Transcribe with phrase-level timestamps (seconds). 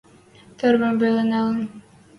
[0.57, 1.59] Тӹрвӹм веле нылен.